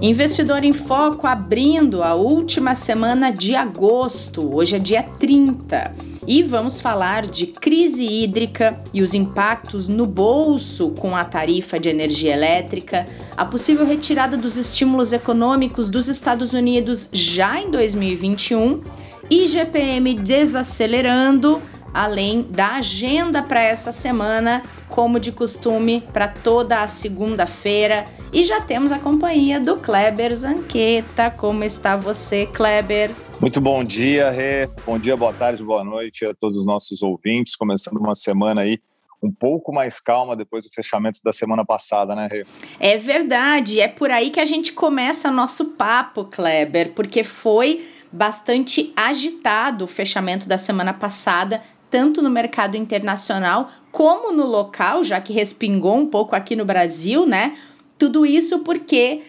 [0.00, 4.54] Investidor em Foco abrindo a última semana de agosto.
[4.54, 5.92] Hoje é dia 30.
[6.24, 11.88] E vamos falar de crise hídrica e os impactos no bolso com a tarifa de
[11.88, 13.04] energia elétrica,
[13.36, 18.80] a possível retirada dos estímulos econômicos dos Estados Unidos já em 2021,
[19.28, 21.60] IGPM desacelerando,
[21.92, 28.60] além da agenda para essa semana, como de costume, para toda a segunda-feira e já
[28.60, 31.30] temos a companhia do Kleber Zanqueta.
[31.30, 33.10] Como está você, Kleber?
[33.40, 34.68] Muito bom dia, Rê.
[34.84, 37.56] Bom dia, boa tarde, boa noite a todos os nossos ouvintes.
[37.56, 38.78] Começando uma semana aí
[39.22, 42.46] um pouco mais calma depois do fechamento da semana passada, né, Rê?
[42.78, 43.80] É verdade.
[43.80, 49.88] É por aí que a gente começa nosso papo, Kleber, porque foi bastante agitado o
[49.88, 56.06] fechamento da semana passada, tanto no mercado internacional como no local, já que respingou um
[56.06, 57.56] pouco aqui no Brasil, né?
[57.98, 59.22] Tudo isso porque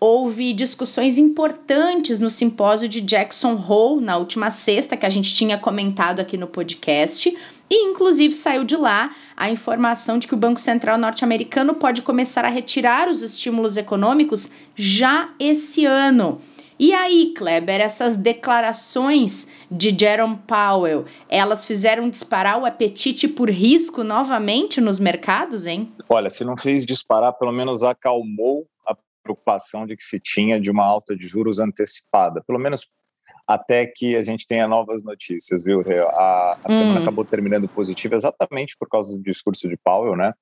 [0.00, 5.58] houve discussões importantes no simpósio de Jackson Hole na última sexta, que a gente tinha
[5.58, 7.36] comentado aqui no podcast.
[7.68, 12.44] E, inclusive, saiu de lá a informação de que o Banco Central norte-americano pode começar
[12.44, 16.40] a retirar os estímulos econômicos já esse ano.
[16.78, 24.04] E aí, Kleber, essas declarações de Jerome Powell, elas fizeram disparar o apetite por risco
[24.04, 25.90] novamente nos mercados, hein?
[26.08, 30.70] Olha, se não fez disparar, pelo menos acalmou a preocupação de que se tinha de
[30.70, 32.86] uma alta de juros antecipada, pelo menos
[33.46, 35.80] até que a gente tenha novas notícias, viu?
[35.80, 37.02] A, a semana hum.
[37.02, 40.34] acabou terminando positiva exatamente por causa do discurso de Powell, né?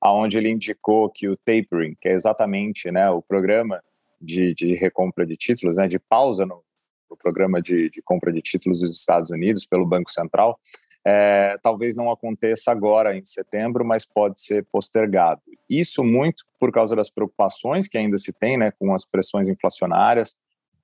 [0.00, 3.80] Aonde ele indicou que o tapering, que é exatamente né, o programa
[4.20, 6.62] de, de recompra de títulos, né, de pausa no,
[7.10, 10.58] no programa de, de, compra de títulos dos Estados Unidos pelo Banco Central,
[11.04, 15.40] é, talvez não aconteça agora em setembro, mas pode ser postergado.
[15.68, 20.36] Isso muito por causa das preocupações que ainda se tem né, com as pressões inflacionárias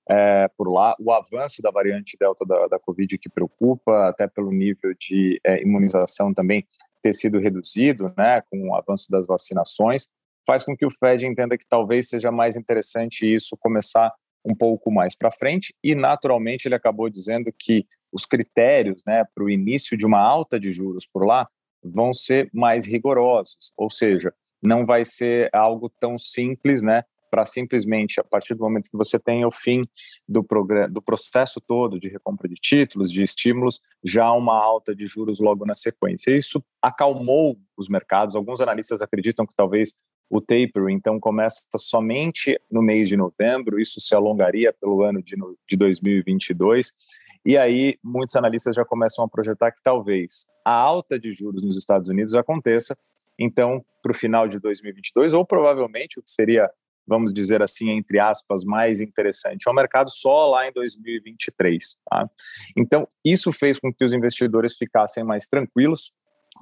[0.09, 4.51] é, por lá, o avanço da variante Delta da, da Covid que preocupa, até pelo
[4.51, 6.67] nível de é, imunização também
[7.03, 10.09] ter sido reduzido né, com o avanço das vacinações
[10.47, 14.13] faz com que o Fed entenda que talvez seja mais interessante isso começar
[14.45, 19.45] um pouco mais para frente e naturalmente ele acabou dizendo que os critérios né, para
[19.45, 21.49] o início de uma alta de juros por lá
[21.83, 27.05] vão ser mais rigorosos, ou seja, não vai ser algo tão simples, né,
[27.35, 29.85] para simplesmente, a partir do momento que você tem o fim
[30.27, 30.47] do,
[30.89, 35.67] do processo todo de recompra de títulos, de estímulos, já uma alta de juros logo
[35.67, 36.31] na sequência.
[36.31, 38.37] Isso acalmou os mercados.
[38.37, 39.93] Alguns analistas acreditam que talvez
[40.31, 45.37] o tapering, então, começa somente no mês de novembro, isso se alongaria pelo ano de,
[45.69, 46.93] de 2022.
[47.47, 51.77] E aí, muitos analistas já começam a projetar que talvez a alta de juros nos
[51.77, 52.97] Estados Unidos aconteça,
[53.39, 56.71] então, para o final de 2022, ou provavelmente o que seria,
[57.07, 61.97] vamos dizer assim, entre aspas, mais interessante, é o mercado só lá em 2023.
[62.09, 62.31] Tá?
[62.77, 66.13] Então, isso fez com que os investidores ficassem mais tranquilos,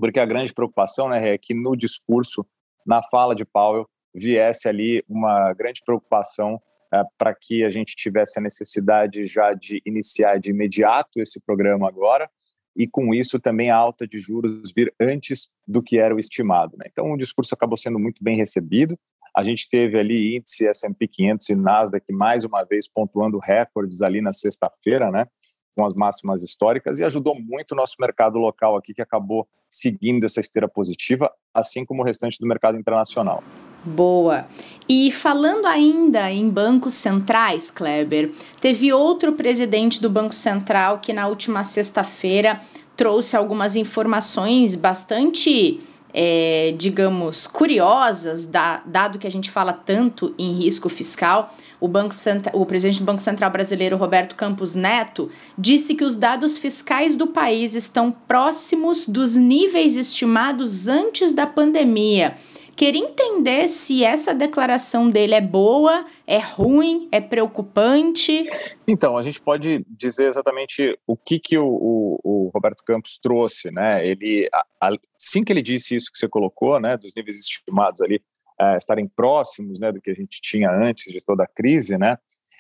[0.01, 2.45] porque a grande preocupação né, é que no discurso
[2.87, 6.61] na fala de Powell viesse ali uma grande preocupação
[6.93, 11.89] é, para que a gente tivesse a necessidade já de iniciar de imediato esse programa
[11.89, 12.29] agora
[12.77, 16.77] e com isso também a alta de juros vir antes do que era o estimado.
[16.77, 16.87] Né?
[16.91, 18.99] Então o discurso acabou sendo muito bem recebido.
[19.35, 24.21] A gente teve ali índice S&P 500 e Nasdaq mais uma vez pontuando recordes ali
[24.21, 25.27] na sexta-feira, né?
[25.75, 30.25] Com as máximas históricas e ajudou muito o nosso mercado local aqui, que acabou seguindo
[30.25, 33.43] essa esteira positiva, assim como o restante do mercado internacional.
[33.85, 34.47] Boa.
[34.89, 41.27] E falando ainda em bancos centrais, Kleber, teve outro presidente do Banco Central que na
[41.27, 42.61] última sexta-feira
[42.97, 45.81] trouxe algumas informações bastante
[46.15, 52.15] é, digamos, curiosas, da, dado que a gente fala tanto em risco fiscal, o, Banco
[52.53, 57.27] o presidente do Banco Central brasileiro, Roberto Campos Neto, disse que os dados fiscais do
[57.27, 62.37] país estão próximos dos níveis estimados antes da pandemia
[62.75, 68.49] Queria entender se essa declaração dele é boa, é ruim, é preocupante.
[68.89, 73.71] Então, a gente pode dizer exatamente o que, que o, o, o Roberto Campos trouxe,
[73.71, 74.07] né?
[74.07, 74.49] Ele,
[74.81, 78.21] assim que ele disse isso que você colocou, né, dos níveis estimados ali
[78.63, 82.17] é, estarem próximos, né, do que a gente tinha antes de toda a crise, né?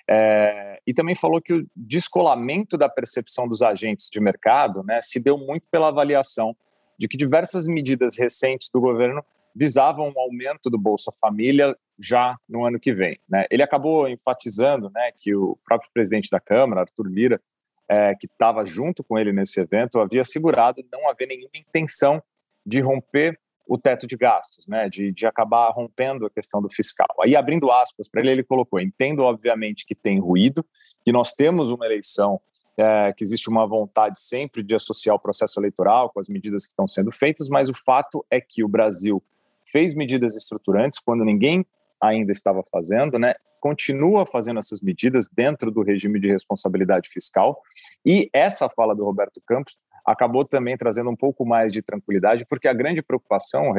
[0.08, 5.20] É, e também falou que o descolamento da percepção dos agentes de mercado, né, se
[5.20, 6.56] deu muito pela avaliação
[6.99, 12.64] de que diversas medidas recentes do governo visavam um aumento do Bolsa Família já no
[12.64, 13.19] ano que vem.
[13.28, 13.46] Né?
[13.50, 17.40] Ele acabou enfatizando né, que o próprio presidente da Câmara, Arthur Lira,
[17.88, 22.20] é, que estava junto com ele nesse evento, havia assegurado não haver nenhuma intenção
[22.66, 27.09] de romper o teto de gastos, né, de, de acabar rompendo a questão do fiscal.
[27.23, 30.64] Aí, abrindo aspas para ele, ele colocou: entendo, obviamente, que tem ruído,
[31.05, 32.41] que nós temos uma eleição,
[32.76, 36.73] é, que existe uma vontade sempre de associar o processo eleitoral com as medidas que
[36.73, 39.23] estão sendo feitas, mas o fato é que o Brasil
[39.70, 41.64] fez medidas estruturantes quando ninguém
[42.00, 43.35] ainda estava fazendo, né?
[43.61, 47.62] Continua fazendo essas medidas dentro do regime de responsabilidade fiscal.
[48.05, 52.69] E essa fala do Roberto Campos acabou também trazendo um pouco mais de tranquilidade, porque
[52.69, 53.75] a grande preocupação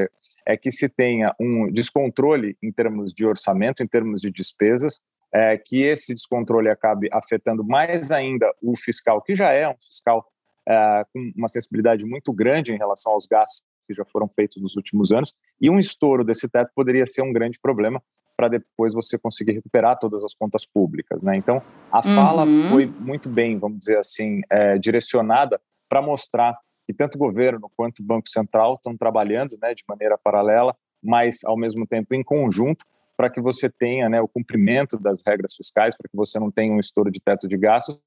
[0.46, 5.02] é que se tenha um descontrole em termos de orçamento, em termos de despesas,
[5.34, 10.26] é, que esse descontrole acabe afetando mais ainda o fiscal, que já é um fiscal
[10.68, 14.78] é, com uma sensibilidade muito grande em relação aos gastos que já foram feitos nos
[14.78, 18.02] últimos anos, e um estouro desse teto poderia ser um grande problema
[18.36, 21.36] para depois você conseguir recuperar todas as contas públicas, né?
[21.36, 21.62] Então,
[21.92, 22.70] a fala uhum.
[22.70, 28.00] foi muito bem, vamos dizer assim, é, direcionada para mostrar que tanto o governo quanto
[28.00, 32.86] o Banco Central estão trabalhando né, de maneira paralela, mas ao mesmo tempo em conjunto,
[33.16, 36.74] para que você tenha né, o cumprimento das regras fiscais, para que você não tenha
[36.74, 37.98] um estouro de teto de gastos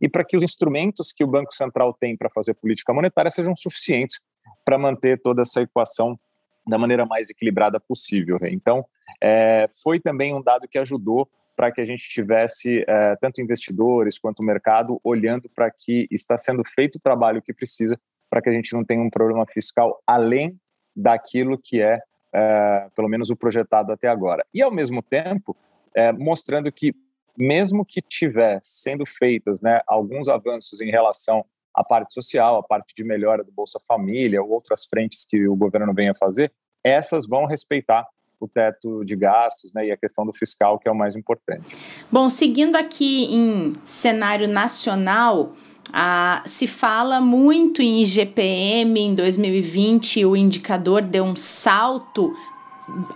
[0.00, 3.54] e para que os instrumentos que o Banco Central tem para fazer política monetária sejam
[3.54, 4.20] suficientes
[4.64, 6.18] para manter toda essa equação
[6.66, 8.38] da maneira mais equilibrada possível.
[8.42, 8.84] Então,
[9.22, 14.18] é, foi também um dado que ajudou para que a gente tivesse é, tanto investidores
[14.18, 17.98] quanto o mercado olhando para que está sendo feito o trabalho que precisa
[18.28, 20.58] para que a gente não tenha um problema fiscal além
[20.94, 22.00] daquilo que é,
[22.32, 24.44] é pelo menos o projetado até agora.
[24.52, 25.56] E ao mesmo tempo
[25.94, 26.94] é, mostrando que
[27.36, 32.94] mesmo que tiver sendo feitas né, alguns avanços em relação à parte social, à parte
[32.94, 36.52] de melhora do Bolsa Família ou outras frentes que o governo venha fazer,
[36.82, 38.06] essas vão respeitar
[38.40, 41.76] o teto de gastos né, e a questão do fiscal, que é o mais importante.
[42.10, 45.52] Bom, seguindo aqui em cenário nacional,
[45.92, 52.32] ah, se fala muito em IGPM em 2020, o indicador deu um salto,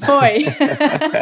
[0.04, 0.44] Foi.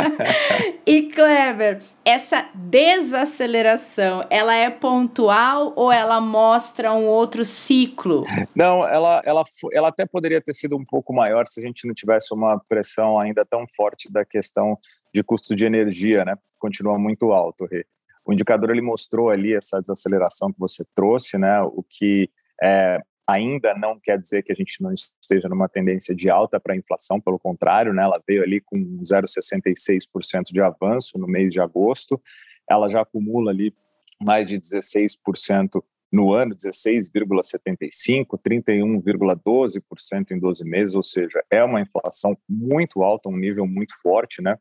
[0.86, 8.24] e Kleber, essa desaceleração, ela é pontual ou ela mostra um outro ciclo?
[8.54, 9.42] Não, ela, ela,
[9.72, 13.18] ela até poderia ter sido um pouco maior se a gente não tivesse uma pressão
[13.18, 14.78] ainda tão forte da questão
[15.14, 16.34] de custo de energia, né?
[16.58, 17.86] Continua muito alto, Rê.
[18.24, 21.60] O indicador ele mostrou ali essa desaceleração que você trouxe, né?
[21.62, 22.28] O que
[22.62, 26.74] é, ainda não quer dizer que a gente não esteja numa tendência de alta para
[26.74, 31.60] a inflação, pelo contrário, né, ela veio ali com 0,66% de avanço no mês de
[31.60, 32.20] agosto,
[32.68, 33.74] ela já acumula ali
[34.22, 35.82] mais de 16%
[36.12, 43.36] no ano, 16,75%, 31,12% em 12 meses, ou seja, é uma inflação muito alta, um
[43.36, 44.56] nível muito forte né,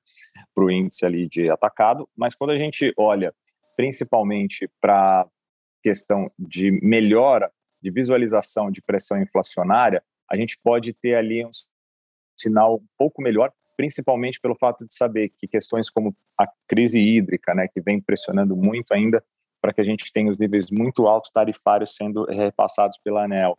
[0.54, 3.32] para o índice ali de atacado, mas quando a gente olha
[3.78, 5.28] principalmente para
[5.84, 7.52] questão de melhora
[7.86, 11.52] de visualização de pressão inflacionária, a gente pode ter ali um
[12.36, 17.54] sinal um pouco melhor, principalmente pelo fato de saber que questões como a crise hídrica,
[17.54, 19.24] né, que vem pressionando muito ainda
[19.62, 23.56] para que a gente tenha os níveis muito altos tarifários sendo repassados pela ANEL,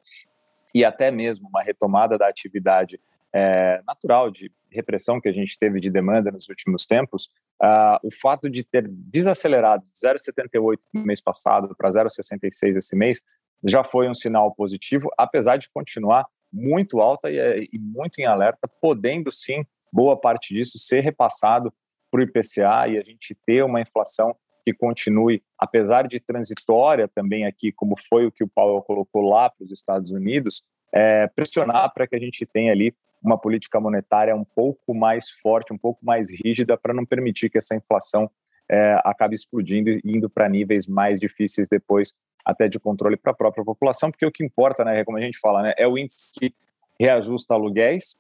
[0.75, 3.01] e até mesmo uma retomada da atividade
[3.33, 7.31] é, natural de repressão que a gente teve de demanda nos últimos tempos,
[7.63, 13.23] uh, o fato de ter desacelerado de 0,78 no mês passado para 0,66 esse mês
[13.65, 18.27] já foi um sinal positivo, apesar de continuar muito alta e, eh, e muito em
[18.27, 21.73] alerta, podendo sim, boa parte disso ser repassado
[22.11, 24.35] para o IPCA e a gente ter uma inflação
[24.65, 29.49] que continue, apesar de transitória também aqui, como foi o que o Paulo colocou lá
[29.49, 34.35] para os Estados Unidos, é, pressionar para que a gente tenha ali uma política monetária
[34.35, 38.31] um pouco mais forte, um pouco mais rígida, para não permitir que essa inflação
[38.69, 42.13] é, acabe explodindo e indo para níveis mais difíceis depois
[42.47, 45.37] até de controle para a própria população, porque o que importa, né, como a gente
[45.39, 46.55] fala, né, é o índice que
[46.99, 48.17] reajusta aluguéis,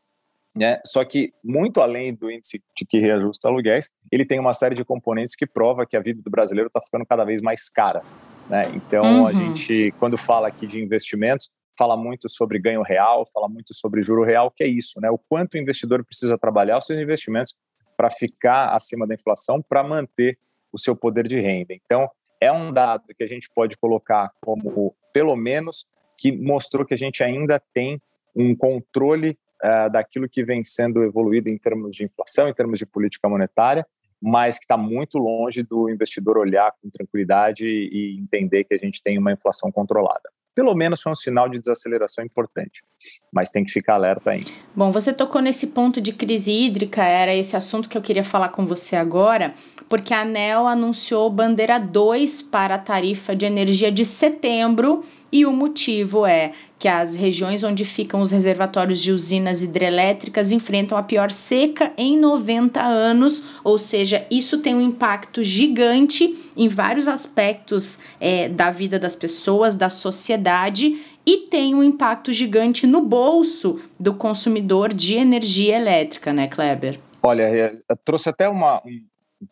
[0.52, 4.74] né, só que muito além do índice de que reajusta aluguéis, ele tem uma série
[4.74, 8.02] de componentes que prova que a vida do brasileiro está ficando cada vez mais cara,
[8.50, 9.26] né, então uhum.
[9.28, 14.02] a gente, quando fala aqui de investimentos, fala muito sobre ganho real, fala muito sobre
[14.02, 17.54] juro real, que é isso, né, o quanto o investidor precisa trabalhar os seus investimentos
[17.96, 20.36] para ficar acima da inflação, para manter
[20.72, 21.72] o seu poder de renda.
[21.72, 25.86] Então, é um dado que a gente pode colocar como, pelo menos,
[26.18, 28.00] que mostrou que a gente ainda tem
[28.34, 32.86] um controle uh, daquilo que vem sendo evoluído em termos de inflação, em termos de
[32.86, 33.86] política monetária,
[34.20, 39.02] mas que está muito longe do investidor olhar com tranquilidade e entender que a gente
[39.02, 40.30] tem uma inflação controlada.
[40.54, 42.82] pelo menos foi um sinal de desaceleração importante.
[43.30, 44.50] Mas tem que ficar alerta ainda.
[44.74, 48.48] Bom, você tocou nesse ponto de crise hídrica, era esse assunto que eu queria falar
[48.48, 49.54] com você agora,
[49.88, 55.52] porque a ANEL anunciou bandeira 2 para a tarifa de energia de setembro e o
[55.52, 61.30] motivo é que as regiões onde ficam os reservatórios de usinas hidrelétricas enfrentam a pior
[61.30, 68.48] seca em 90 anos, ou seja, isso tem um impacto gigante em vários aspectos é,
[68.48, 74.92] da vida das pessoas, da sociedade e tem um impacto gigante no bolso do consumidor
[74.92, 77.00] de energia elétrica, né, Kleber?
[77.22, 77.72] Olha, é,
[78.04, 79.00] trouxe até uma, um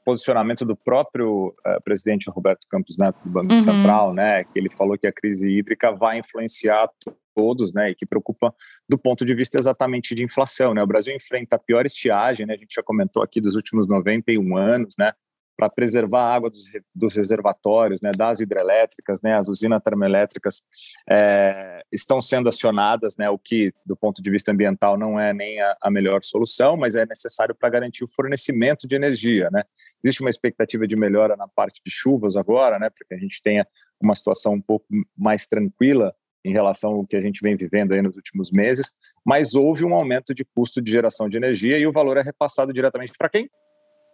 [0.05, 3.62] posicionamento do próprio uh, presidente Roberto Campos Neto do Banco uhum.
[3.62, 6.88] Central, né, que ele falou que a crise hídrica vai influenciar
[7.35, 8.55] todos, né, e que preocupa
[8.88, 10.83] do ponto de vista exatamente de inflação, né?
[10.83, 12.55] O Brasil enfrenta a pior estiagem, né?
[12.55, 15.12] A gente já comentou aqui dos últimos 91 anos, né?
[15.57, 20.63] Para preservar a água dos, dos, reservatórios, né, das hidrelétricas, né, as usinas termoelétricas
[21.09, 25.61] é, estão sendo acionadas, né, o que do ponto de vista ambiental não é nem
[25.61, 29.63] a, a melhor solução, mas é necessário para garantir o fornecimento de energia, né.
[30.03, 33.41] Existe uma expectativa de melhora na parte de chuvas agora, né, para que a gente
[33.43, 33.67] tenha
[34.01, 38.03] uma situação um pouco mais tranquila em relação ao que a gente vem vivendo aí
[38.03, 38.93] nos últimos meses,
[39.25, 42.73] mas houve um aumento de custo de geração de energia e o valor é repassado
[42.73, 43.49] diretamente para quem?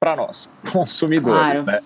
[0.00, 1.64] Para nós, consumidores, claro.
[1.64, 1.80] né?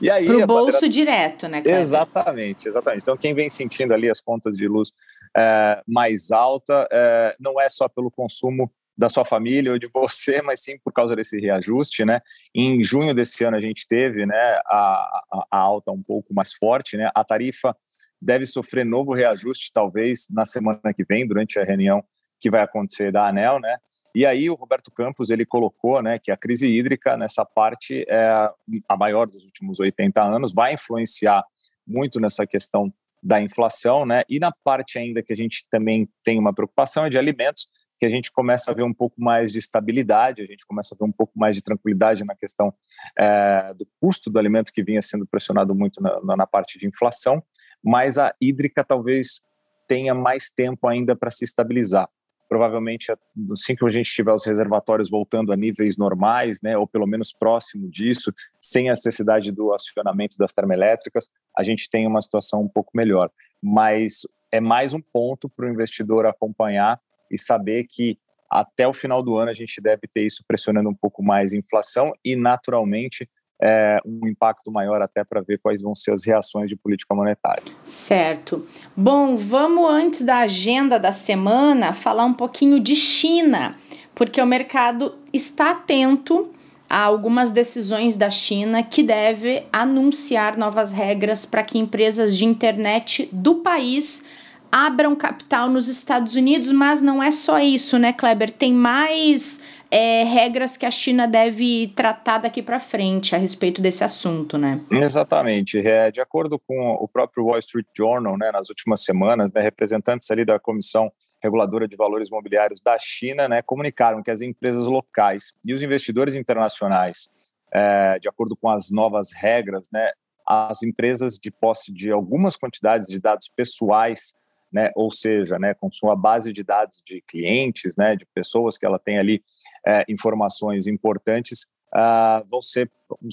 [0.00, 0.92] E aí para o bolso bandeira...
[0.92, 1.62] direto, né?
[1.64, 3.02] Exatamente, exatamente.
[3.02, 4.92] Então quem vem sentindo ali as contas de luz
[5.36, 10.42] é, mais alta é, não é só pelo consumo da sua família ou de você,
[10.42, 12.20] mas sim por causa desse reajuste, né?
[12.54, 16.52] Em junho desse ano a gente teve, né, a, a, a alta um pouco mais
[16.52, 17.10] forte, né?
[17.14, 17.76] A tarifa
[18.20, 22.04] deve sofrer novo reajuste, talvez, na semana que vem, durante a reunião
[22.40, 23.78] que vai acontecer da ANEL, né?
[24.14, 28.50] E aí o Roberto Campos ele colocou, né, que a crise hídrica nessa parte é
[28.88, 31.44] a maior dos últimos 80 anos, vai influenciar
[31.86, 32.92] muito nessa questão
[33.22, 34.24] da inflação, né?
[34.28, 37.68] E na parte ainda que a gente também tem uma preocupação é de alimentos,
[38.00, 40.98] que a gente começa a ver um pouco mais de estabilidade, a gente começa a
[40.98, 42.74] ver um pouco mais de tranquilidade na questão
[43.16, 47.40] é, do custo do alimento que vinha sendo pressionado muito na, na parte de inflação
[47.82, 49.42] mas a hídrica talvez
[49.88, 52.08] tenha mais tempo ainda para se estabilizar.
[52.52, 53.10] Provavelmente,
[53.50, 57.32] assim que a gente tiver os reservatórios voltando a níveis normais, né, ou pelo menos
[57.32, 58.30] próximo disso,
[58.60, 63.30] sem a necessidade do acionamento das termoelétricas, a gente tem uma situação um pouco melhor.
[63.62, 68.18] Mas é mais um ponto para o investidor acompanhar e saber que
[68.50, 71.56] até o final do ano a gente deve ter isso pressionando um pouco mais a
[71.56, 73.26] inflação e, naturalmente,
[73.60, 77.62] é, um impacto maior até para ver quais vão ser as reações de política monetária.
[77.84, 78.66] Certo.
[78.96, 83.76] Bom, vamos antes da agenda da semana falar um pouquinho de China,
[84.14, 86.50] porque o mercado está atento
[86.88, 93.28] a algumas decisões da China que deve anunciar novas regras para que empresas de internet
[93.32, 94.24] do país
[94.70, 98.50] abram capital nos Estados Unidos, mas não é só isso, né, Kleber?
[98.50, 99.60] Tem mais
[99.92, 104.80] é, regras que a China deve tratar daqui para frente a respeito desse assunto, né?
[104.90, 105.86] Exatamente.
[105.86, 110.30] É, de acordo com o próprio Wall Street Journal, né, nas últimas semanas, né, representantes
[110.30, 115.52] ali da Comissão Reguladora de Valores Imobiliários da China né, comunicaram que as empresas locais
[115.62, 117.28] e os investidores internacionais,
[117.70, 120.10] é, de acordo com as novas regras, né,
[120.46, 124.32] as empresas de posse de algumas quantidades de dados pessoais
[124.72, 128.86] né, ou seja, né, com sua base de dados de clientes, né, de pessoas que
[128.86, 129.42] ela tem ali
[129.86, 132.90] é, informações importantes, uh, vão ser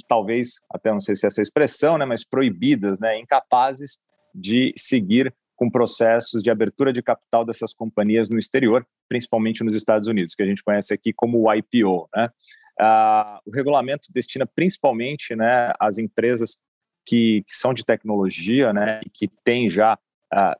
[0.08, 3.98] talvez, até não sei se é essa expressão, né, mas proibidas, né, incapazes
[4.34, 10.08] de seguir com processos de abertura de capital dessas companhias no exterior, principalmente nos Estados
[10.08, 12.08] Unidos, que a gente conhece aqui como IPO.
[12.16, 12.30] Né?
[12.80, 16.58] Uh, o regulamento destina principalmente né, as empresas
[17.06, 19.96] que, que, são de tecnologia né, e que têm já
[20.34, 20.56] uh,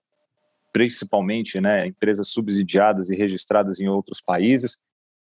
[0.72, 4.80] principalmente né, empresas subsidiadas e registradas em outros países,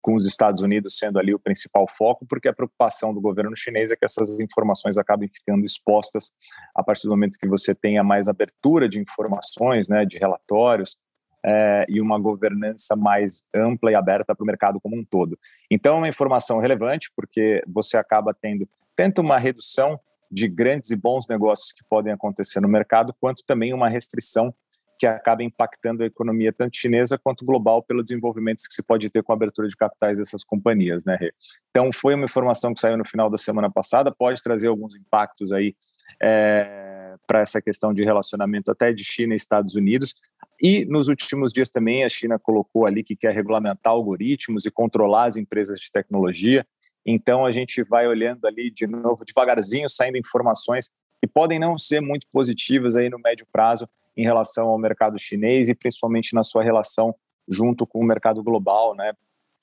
[0.01, 3.91] com os Estados Unidos sendo ali o principal foco, porque a preocupação do governo chinês
[3.91, 6.31] é que essas informações acabem ficando expostas
[6.77, 10.97] a partir do momento que você tenha mais abertura de informações, né, de relatórios,
[11.45, 15.39] é, e uma governança mais ampla e aberta para o mercado como um todo.
[15.71, 20.01] Então, é uma informação relevante, porque você acaba tendo tanto uma redução
[20.31, 24.53] de grandes e bons negócios que podem acontecer no mercado, quanto também uma restrição
[24.99, 29.23] que acaba impactando a economia tanto chinesa quanto global pelo desenvolvimento que se pode ter
[29.23, 31.33] com a abertura de capitais dessas companhias, né, Rê?
[31.71, 35.53] Então, foi uma informação que saiu no final da semana passada, pode trazer alguns impactos
[35.53, 35.75] aí
[36.23, 40.15] é, para essa questão de relacionamento até de China e Estados Unidos.
[40.63, 45.27] E nos últimos dias também a China colocou ali que quer regulamentar algoritmos e controlar
[45.27, 46.67] as empresas de tecnologia.
[47.05, 52.01] Então a gente vai olhando ali de novo, devagarzinho, saindo informações que podem não ser
[52.01, 56.63] muito positivas aí no médio prazo em relação ao mercado chinês e principalmente na sua
[56.63, 57.15] relação
[57.49, 59.13] junto com o mercado global, né,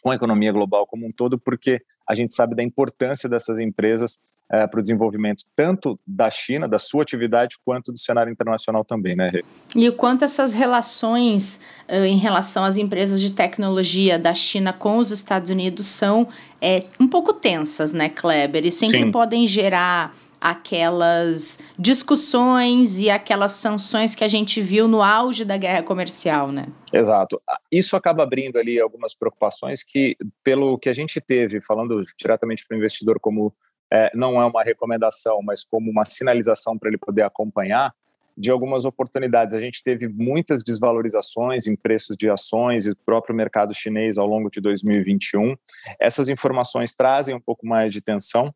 [0.02, 4.20] com a economia global como um todo, porque a gente sabe da importância dessas empresas
[4.52, 9.16] é, para o desenvolvimento tanto da China, da sua atividade, quanto do cenário internacional também,
[9.16, 9.44] né, Rê?
[9.76, 14.98] E o quanto essas relações uh, em relação às empresas de tecnologia da China com
[14.98, 16.28] os Estados Unidos são
[16.62, 18.66] é, um pouco tensas, né, Kleber?
[18.66, 19.12] E sempre Sim.
[19.12, 25.82] podem gerar aquelas discussões e aquelas sanções que a gente viu no auge da guerra
[25.82, 26.68] comercial, né?
[26.92, 27.42] Exato.
[27.72, 32.76] Isso acaba abrindo ali algumas preocupações que, pelo que a gente teve, falando diretamente para
[32.76, 33.54] o investidor como
[33.90, 37.94] é, não é uma recomendação, mas como uma sinalização para ele poder acompanhar,
[38.38, 39.54] de algumas oportunidades.
[39.54, 44.50] A gente teve muitas desvalorizações em preços de ações e próprio mercado chinês ao longo
[44.50, 45.56] de 2021.
[46.00, 48.54] Essas informações trazem um pouco mais de tensão.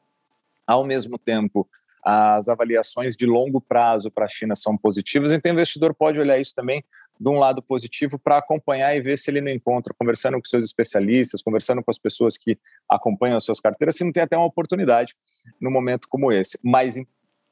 [0.67, 1.67] Ao mesmo tempo,
[2.03, 6.37] as avaliações de longo prazo para a China são positivas, então o investidor pode olhar
[6.37, 6.83] isso também
[7.19, 10.63] de um lado positivo para acompanhar e ver se ele não encontra, conversando com seus
[10.63, 12.57] especialistas, conversando com as pessoas que
[12.87, 15.15] acompanham as suas carteiras, se não tem até uma oportunidade
[15.59, 16.59] no momento como esse.
[16.63, 16.95] Mas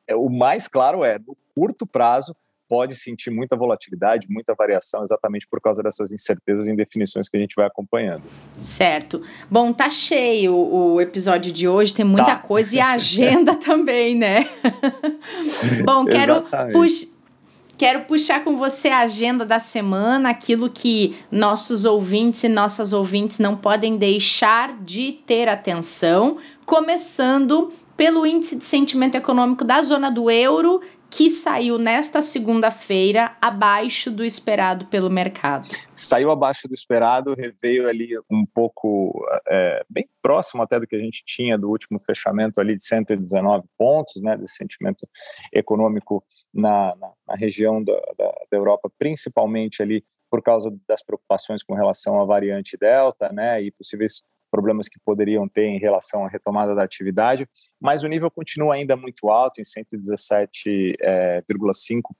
[0.07, 2.35] é, o mais claro é, no curto prazo,
[2.67, 7.39] pode sentir muita volatilidade, muita variação, exatamente por causa dessas incertezas e indefinições que a
[7.39, 8.23] gente vai acompanhando.
[8.59, 9.21] Certo.
[9.49, 12.37] Bom, tá cheio o episódio de hoje, tem muita tá.
[12.37, 14.47] coisa e a agenda também, né?
[15.85, 17.15] Bom, quero puxar
[17.77, 23.37] Quero puxar com você a agenda da semana, aquilo que nossos ouvintes e nossas ouvintes
[23.37, 30.31] não podem deixar de ter atenção, começando pelo índice de sentimento econômico da zona do
[30.31, 35.67] euro que saiu nesta segunda-feira abaixo do esperado pelo mercado.
[35.95, 40.99] Saiu abaixo do esperado, veio ali um pouco é, bem próximo até do que a
[40.99, 45.07] gente tinha do último fechamento ali de 119 pontos, né, de sentimento
[45.53, 51.63] econômico na, na, na região da, da, da Europa, principalmente ali por causa das preocupações
[51.63, 54.23] com relação à variante Delta, né, e possíveis
[54.55, 57.45] problemas que poderiam ter em relação à retomada da atividade,
[57.79, 61.43] mas o nível continua ainda muito alto, em 117,5 é,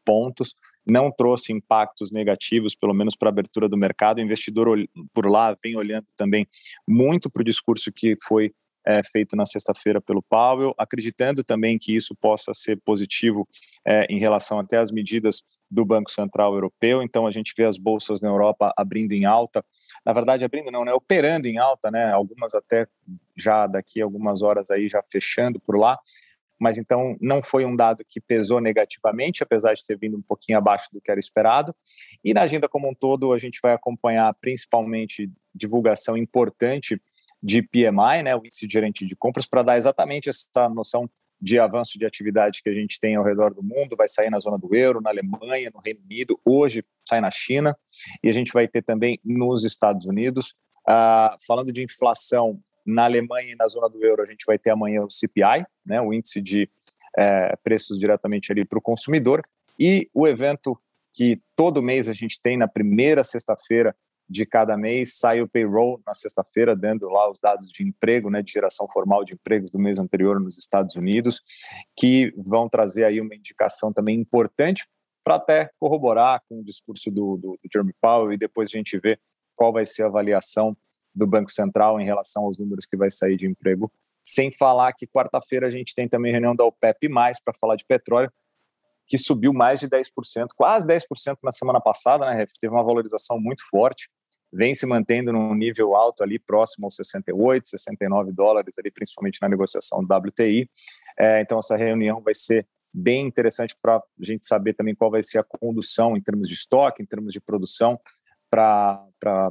[0.05, 0.53] pontos,
[0.85, 4.17] não trouxe impactos negativos, pelo menos para a abertura do mercado.
[4.17, 4.77] O investidor
[5.13, 6.45] por lá vem olhando também
[6.85, 8.51] muito para o discurso que foi
[8.85, 13.47] é, feito na sexta-feira pelo Powell, acreditando também que isso possa ser positivo
[13.85, 17.01] é, em relação até às medidas do Banco Central Europeu.
[17.01, 19.65] Então a gente vê as bolsas na Europa abrindo em alta,
[20.05, 22.87] na verdade abrindo não, né, operando em alta, né, algumas até
[23.35, 25.97] já daqui algumas horas aí já fechando por lá.
[26.57, 30.57] Mas então não foi um dado que pesou negativamente, apesar de ter vindo um pouquinho
[30.57, 31.75] abaixo do que era esperado.
[32.23, 36.97] E na agenda como um todo, a gente vai acompanhar principalmente divulgação importante
[37.45, 41.07] de PMI, né, o índice de gerente de compras, para dar exatamente essa noção
[41.39, 44.39] de avanço de atividade que a gente tem ao redor do mundo, vai sair na
[44.39, 47.77] zona do euro, na Alemanha, no Reino Unido, hoje sai na China,
[48.23, 50.55] e a gente vai ter também nos Estados Unidos.
[50.87, 54.71] Uh, falando de inflação, na Alemanha e na zona do euro, a gente vai ter
[54.71, 56.67] amanhã o CPI, né, o índice de
[57.17, 59.43] é, preços diretamente ali para o consumidor,
[59.79, 60.79] e o evento
[61.13, 63.95] que todo mês a gente tem na primeira sexta-feira
[64.27, 68.41] de cada mês, sai o payroll na sexta-feira, dando lá os dados de emprego, né,
[68.41, 71.41] de geração formal de empregos do mês anterior nos Estados Unidos,
[71.95, 74.87] que vão trazer aí uma indicação também importante
[75.23, 78.97] para até corroborar com o discurso do, do, do Jeremy Powell e depois a gente
[78.99, 79.19] vê
[79.55, 80.75] qual vai ser a avaliação
[81.13, 83.91] do Banco Central em relação aos números que vai sair de emprego.
[84.23, 88.31] Sem falar que quarta-feira a gente tem também reunião da OPEP+, para falar de petróleo,
[89.07, 90.07] que subiu mais de 10%,
[90.55, 94.09] quase 10% na semana passada, né, Teve uma valorização muito forte,
[94.51, 99.49] vem se mantendo num nível alto ali, próximo aos 68, 69 dólares ali, principalmente na
[99.49, 100.69] negociação do WTI.
[101.17, 105.21] É, então, essa reunião vai ser bem interessante para a gente saber também qual vai
[105.21, 107.99] ser a condução em termos de estoque, em termos de produção
[108.49, 109.03] para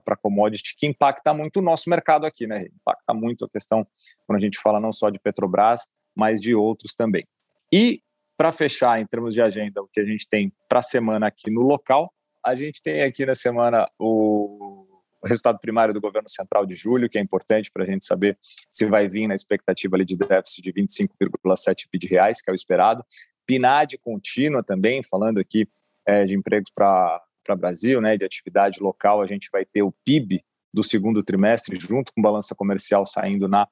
[0.06, 2.66] a commodity, que impacta muito o nosso mercado aqui, né?
[2.74, 3.86] Impacta muito a questão,
[4.26, 5.82] quando a gente fala não só de Petrobras,
[6.16, 7.26] mas de outros também.
[7.70, 8.00] E
[8.36, 11.50] para fechar, em termos de agenda, o que a gente tem para a semana aqui
[11.50, 12.12] no local,
[12.44, 14.86] a gente tem aqui na semana o
[15.24, 18.38] resultado primário do governo central de julho, que é importante para a gente saber
[18.70, 22.52] se vai vir na expectativa ali de déficit de 25,7 bi de reais, que é
[22.52, 23.04] o esperado.
[23.46, 25.66] PNAD contínua também, falando aqui
[26.06, 27.20] é, de empregos para
[27.56, 32.12] Brasil, né, de atividade local, a gente vai ter o PIB do segundo trimestre, junto
[32.12, 33.66] com balança comercial saindo na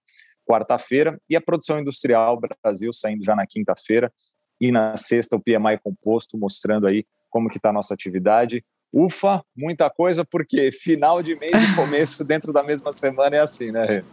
[0.46, 4.12] quarta-feira, e a produção industrial Brasil saindo já na quinta-feira,
[4.62, 8.64] e na sexta o PMI composto, mostrando aí como que está a nossa atividade.
[8.92, 13.72] Ufa, muita coisa, porque final de mês e começo dentro da mesma semana é assim,
[13.72, 14.04] né, Rê?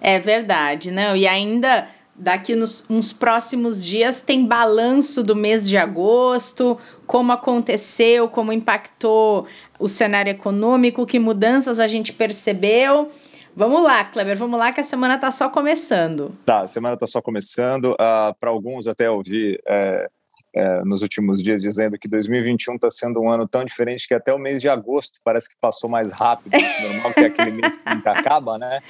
[0.00, 1.14] É verdade, não.
[1.14, 6.76] E ainda daqui nos uns próximos dias tem balanço do mês de agosto,
[7.06, 9.46] como aconteceu, como impactou
[9.78, 13.12] o cenário econômico, que mudanças a gente percebeu.
[13.56, 16.36] Vamos lá, Kleber, vamos lá que a semana está só começando.
[16.44, 17.92] Tá, a semana está só começando.
[17.92, 20.08] Uh, Para alguns, até ouvi é,
[20.54, 24.32] é, nos últimos dias dizendo que 2021 está sendo um ano tão diferente que até
[24.32, 27.50] o mês de agosto parece que passou mais rápido do que normal, que é aquele
[27.52, 28.80] mês que nunca acaba, né?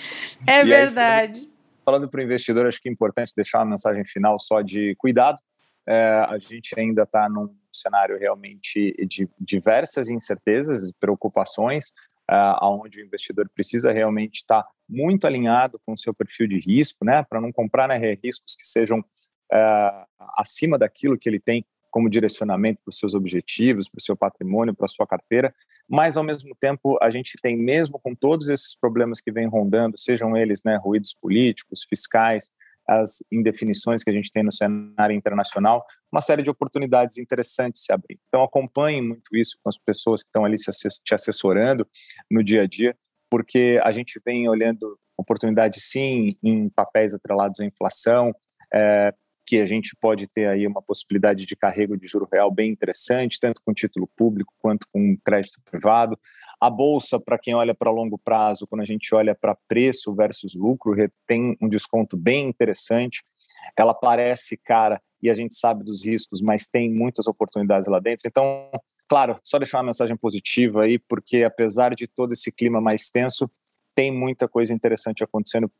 [0.47, 1.41] É e verdade.
[1.41, 1.51] Aí,
[1.85, 5.39] falando para o investidor, acho que é importante deixar uma mensagem final só de cuidado.
[5.87, 11.93] É, a gente ainda está num cenário realmente de diversas incertezas e preocupações,
[12.35, 17.05] é, onde o investidor precisa realmente estar muito alinhado com o seu perfil de risco,
[17.05, 19.05] né, para não comprar né, riscos que sejam
[19.53, 20.05] é,
[20.37, 24.75] acima daquilo que ele tem como direcionamento para os seus objetivos, para o seu patrimônio,
[24.75, 25.55] para a sua carteira,
[25.89, 29.97] mas ao mesmo tempo a gente tem mesmo com todos esses problemas que vêm rondando,
[29.97, 32.51] sejam eles né, ruídos políticos, fiscais,
[32.89, 37.93] as indefinições que a gente tem no cenário internacional, uma série de oportunidades interessantes se
[37.93, 38.19] abrir.
[38.29, 41.87] Então acompanhe muito isso com as pessoas que estão ali te assessorando
[42.31, 42.97] no dia a dia,
[43.31, 48.33] porque a gente vem olhando oportunidades sim em papéis atrelados à inflação,
[48.73, 49.15] é,
[49.47, 53.39] que a gente pode ter aí uma possibilidade de carrego de juro real bem interessante,
[53.39, 56.19] tanto com título público quanto com crédito privado.
[56.61, 60.55] A bolsa, para quem olha para longo prazo, quando a gente olha para preço versus
[60.55, 60.95] lucro,
[61.27, 63.23] tem um desconto bem interessante.
[63.77, 68.27] Ela parece cara e a gente sabe dos riscos, mas tem muitas oportunidades lá dentro.
[68.27, 68.71] Então,
[69.09, 73.51] claro, só deixar uma mensagem positiva aí, porque apesar de todo esse clima mais tenso,
[73.95, 75.71] tem muita coisa interessante acontecendo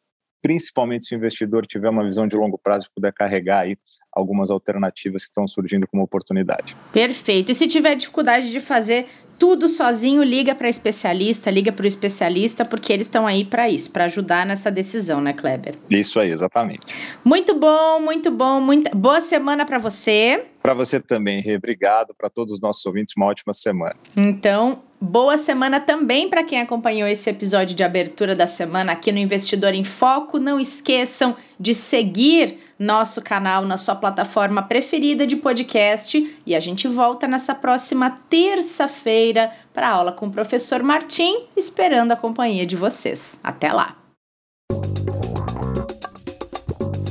[0.45, 3.79] principalmente se o investidor tiver uma visão de longo prazo e puder carregar aí
[4.13, 6.77] algumas alternativas que estão surgindo como oportunidade.
[6.93, 7.51] Perfeito.
[7.51, 9.07] E se tiver dificuldade de fazer
[9.39, 13.91] tudo sozinho, liga para especialista, liga para o especialista, porque eles estão aí para isso,
[13.91, 15.77] para ajudar nessa decisão, né, Kleber?
[15.89, 16.95] Isso aí, exatamente.
[17.25, 20.45] Muito bom, muito bom, muita boa semana para você.
[20.63, 21.57] Para você também, Rê.
[21.57, 23.97] Obrigado para todos os nossos ouvintes, uma ótima semana.
[24.15, 29.19] Então, Boa semana também para quem acompanhou esse episódio de abertura da semana aqui no
[29.19, 30.39] Investidor em Foco.
[30.39, 36.89] Não esqueçam de seguir nosso canal na sua plataforma preferida de podcast e a gente
[36.89, 43.39] volta nessa próxima terça-feira para aula com o professor Martim, esperando a companhia de vocês.
[43.45, 43.99] Até lá.